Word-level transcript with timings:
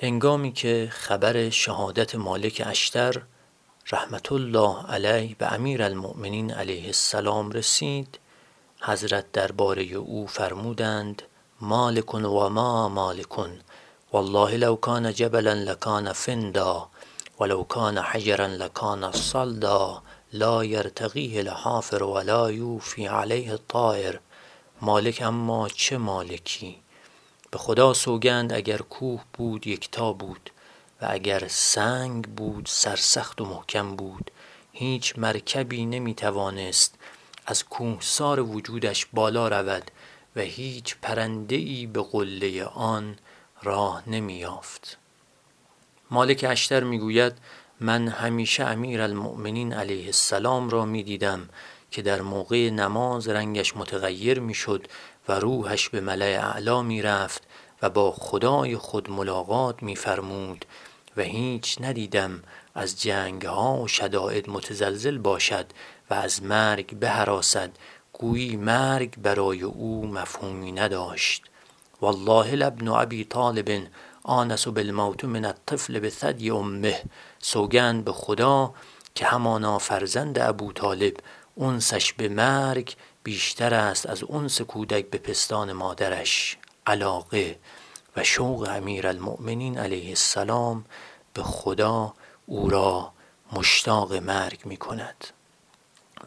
هنگامی 0.00 0.52
که 0.52 0.88
خبر 0.92 1.50
شهادت 1.50 2.14
مالک 2.14 2.62
اشتر 2.66 3.22
رحمت 3.92 4.32
الله 4.32 4.86
علیه 4.86 5.34
به 5.34 5.52
امیر 5.52 5.82
المؤمنین 5.82 6.50
علیه 6.50 6.86
السلام 6.86 7.50
رسید 7.50 8.18
حضرت 8.80 9.32
درباره 9.32 9.82
او 9.82 10.26
فرمودند 10.26 11.22
مالکن 11.60 12.24
و 12.24 12.48
ما 12.48 12.88
مالکن 12.88 13.60
والله 14.12 14.56
لو 14.56 14.76
کان 14.76 15.12
جبلا 15.12 15.52
لکان 15.52 16.12
فندا 16.12 16.88
ولو 17.40 17.64
کان 17.64 17.98
حجرا 17.98 18.46
لکان 18.46 19.12
صلدا 19.12 20.02
لا 20.32 20.64
یرتقیه 20.64 21.38
الحافر 21.38 22.02
ولا 22.02 22.50
یوفی 22.50 23.06
علیه 23.06 23.50
الطائر. 23.50 24.20
مالک 24.82 25.22
اما 25.22 25.68
چه 25.68 25.98
مالکی؟ 25.98 26.76
به 27.50 27.58
خدا 27.58 27.94
سوگند 27.94 28.52
اگر 28.52 28.78
کوه 28.78 29.24
بود 29.32 29.66
یکتا 29.66 30.12
بود 30.12 30.50
و 31.02 31.06
اگر 31.10 31.48
سنگ 31.48 32.24
بود 32.24 32.66
سرسخت 32.70 33.40
و 33.40 33.44
محکم 33.44 33.96
بود. 33.96 34.30
هیچ 34.72 35.18
مرکبی 35.18 35.86
نمی 35.86 36.14
توانست 36.14 36.94
از 37.46 37.64
کوهسار 37.64 38.40
وجودش 38.40 39.06
بالا 39.12 39.48
رود 39.48 39.90
و 40.36 40.40
هیچ 40.40 40.96
پرنده 41.02 41.56
ای 41.56 41.86
به 41.86 42.02
قله 42.02 42.64
آن 42.64 43.18
راه 43.62 44.02
نمی 44.06 44.34
یافت 44.34 44.98
مالک 46.10 46.46
اشتر 46.48 46.84
می 46.84 46.98
گوید 46.98 47.32
من 47.80 48.08
همیشه 48.08 48.64
امیر 48.64 49.02
المؤمنین 49.02 49.72
علیه 49.72 50.06
السلام 50.06 50.70
را 50.70 50.84
می 50.84 51.02
دیدم 51.02 51.48
که 51.90 52.02
در 52.02 52.22
موقع 52.22 52.70
نماز 52.70 53.28
رنگش 53.28 53.76
متغیر 53.76 54.40
می 54.40 54.54
شد 54.54 54.86
و 55.28 55.32
روحش 55.32 55.88
به 55.88 56.00
ملع 56.00 56.40
اعلا 56.42 56.82
می 56.82 57.02
رفت 57.02 57.42
و 57.82 57.90
با 57.90 58.12
خدای 58.12 58.76
خود 58.76 59.10
ملاقات 59.10 59.82
می 59.82 59.96
فرمود 59.96 60.64
و 61.16 61.22
هیچ 61.22 61.76
ندیدم 61.80 62.42
از 62.74 63.02
جنگ 63.02 63.46
ها 63.46 63.76
و 63.76 63.88
شدائد 63.88 64.50
متزلزل 64.50 65.18
باشد 65.18 65.66
و 66.10 66.14
از 66.14 66.42
مرگ 66.42 66.98
بهراسد 66.98 67.70
گویی 68.12 68.56
مرگ 68.56 69.14
برای 69.22 69.62
او 69.62 70.06
مفهومی 70.06 70.72
نداشت. 70.72 71.42
والله 72.00 72.54
لابن 72.54 72.88
ابی 72.88 73.24
طالب 73.24 73.86
آنس 74.22 74.68
بالموت 74.68 75.24
من 75.24 75.44
الطفل 75.44 76.00
به 76.00 76.10
ثدی 76.10 76.50
امه. 76.50 77.02
سوگند 77.38 78.04
به 78.04 78.12
خدا 78.12 78.74
که 79.14 79.26
همانا 79.26 79.78
فرزند 79.78 80.38
ابو 80.38 80.72
طالب 80.72 81.16
اونسش 81.54 82.12
به 82.12 82.28
مرگ 82.28 82.96
بیشتر 83.28 83.74
است 83.74 84.06
از 84.06 84.22
اونس 84.22 84.60
کودک 84.62 85.10
به 85.10 85.18
پستان 85.18 85.72
مادرش 85.72 86.56
علاقه 86.86 87.58
و 88.16 88.24
شوق 88.24 88.68
امیر 88.70 89.06
المؤمنین 89.06 89.78
علیه 89.78 90.08
السلام 90.08 90.84
به 91.34 91.42
خدا 91.42 92.14
او 92.46 92.70
را 92.70 93.12
مشتاق 93.52 94.14
مرگ 94.14 94.60
می 94.64 94.76
کند 94.76 95.26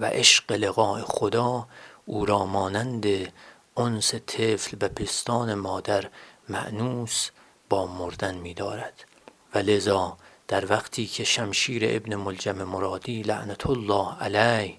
و 0.00 0.04
عشق 0.04 0.52
لقاء 0.52 1.00
خدا 1.00 1.68
او 2.06 2.26
را 2.26 2.46
مانند 2.46 3.32
انس 3.76 4.14
طفل 4.14 4.76
به 4.76 4.88
پستان 4.88 5.54
مادر 5.54 6.10
معنوس 6.48 7.30
با 7.68 7.86
مردن 7.86 8.34
می 8.34 8.54
دارد 8.54 9.04
و 9.54 9.58
لذا 9.58 10.16
در 10.48 10.72
وقتی 10.72 11.06
که 11.06 11.24
شمشیر 11.24 11.82
ابن 11.84 12.14
ملجم 12.14 12.62
مرادی 12.62 13.22
لعنت 13.22 13.66
الله 13.66 14.18
علیه 14.20 14.78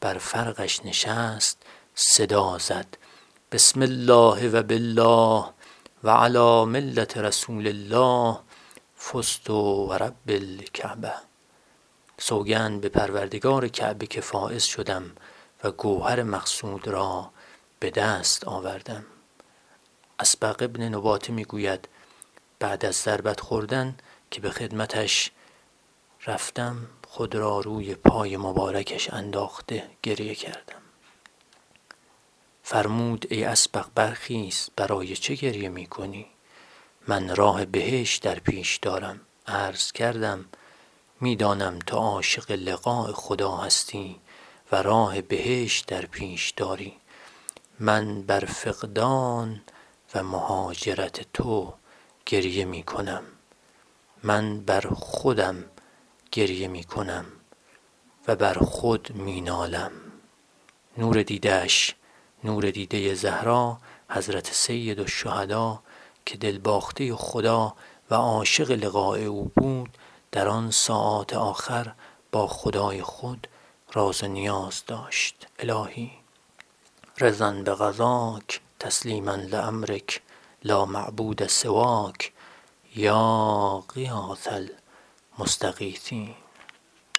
بر 0.00 0.18
فرقش 0.18 0.84
نشست 0.84 1.62
صدا 1.94 2.58
زد. 2.58 2.86
بسم 3.52 3.82
الله 3.82 4.50
و 4.50 4.62
بالله 4.62 5.44
و 6.04 6.10
علی 6.10 6.64
ملت 6.64 7.16
رسول 7.16 7.66
الله 7.66 8.38
فزت 8.98 9.50
و 9.50 9.92
رب 9.92 10.28
الکعبه. 10.28 11.12
سوگند 12.18 12.80
به 12.80 12.88
پروردگار 12.88 13.68
کعبه 13.68 14.06
که 14.06 14.20
فائز 14.20 14.64
شدم 14.64 15.12
و 15.64 15.70
گوهر 15.70 16.22
مقصود 16.22 16.88
را 16.88 17.30
به 17.80 17.90
دست 17.90 18.44
آوردم. 18.44 19.04
اسبق 20.20 20.62
ابن 20.62 20.82
نباته 20.82 21.32
می‌گوید 21.32 21.88
بعد 22.58 22.84
از 22.84 22.96
ضربت 22.96 23.40
خوردن 23.40 23.96
که 24.30 24.40
به 24.40 24.50
خدمتش 24.50 25.30
رفتم 26.26 26.86
خود 27.18 27.34
را 27.34 27.60
روی 27.60 27.94
پای 27.94 28.36
مبارکش 28.36 29.12
انداخته 29.12 29.90
گریه 30.02 30.34
کردم. 30.34 30.82
فرمود 32.62 33.26
ای 33.30 33.44
اسبق 33.44 33.86
برخیز 33.94 34.70
برای 34.76 35.16
چه 35.16 35.34
گریه 35.34 35.68
می 35.68 35.86
کنی 35.86 36.26
من 37.08 37.36
راه 37.36 37.64
بهش 37.64 38.16
در 38.16 38.38
پیش 38.38 38.76
دارم. 38.76 39.20
عرض 39.46 39.92
کردم 39.92 40.44
می‌دانم 41.20 41.78
تو 41.78 41.96
عاشق 41.96 42.50
لقاء 42.50 43.12
خدا 43.12 43.56
هستی 43.56 44.20
و 44.72 44.82
راه 44.82 45.20
بهش 45.20 45.80
در 45.80 46.06
پیش 46.06 46.50
داری. 46.50 46.96
من 47.80 48.22
بر 48.22 48.44
فقدان 48.44 49.62
و 50.14 50.22
مهاجرت 50.22 51.32
تو 51.32 51.74
گریه 52.26 52.64
می 52.64 52.82
کنم 52.82 53.22
من 54.22 54.60
بر 54.60 54.80
خودم 54.80 55.64
گریه 56.32 56.68
می 56.68 56.84
کنم 56.84 57.24
و 58.28 58.36
بر 58.36 58.54
خود 58.54 59.10
می 59.14 59.40
نالم. 59.40 59.92
نور 60.98 61.22
دیدش 61.22 61.94
نور 62.44 62.70
دیده 62.70 63.14
زهرا 63.14 63.78
حضرت 64.10 64.52
سید 64.52 65.00
الشهدا 65.00 65.82
که 66.26 66.36
دلباخته 66.36 67.14
خدا 67.14 67.74
و 68.10 68.14
عاشق 68.14 68.70
لقاء 68.70 69.18
او 69.18 69.52
بود 69.56 69.98
در 70.32 70.48
آن 70.48 70.70
ساعات 70.70 71.34
آخر 71.34 71.92
با 72.32 72.46
خدای 72.46 73.02
خود 73.02 73.46
راز 73.92 74.22
و 74.22 74.26
نیاز 74.26 74.82
داشت. 74.86 75.46
الهی. 75.58 76.10
رضا 77.18 77.52
بقضاک 77.52 78.60
تسلیما 78.80 79.34
لامرک 79.34 80.22
لا 80.64 80.84
معبود 80.84 81.46
سواک. 81.46 82.32
یا 82.96 83.84
غیاث 83.94 84.48
المستغیثین 85.38 86.34